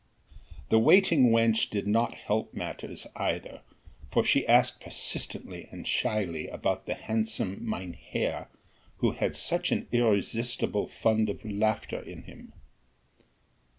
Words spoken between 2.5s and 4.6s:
matters either, for she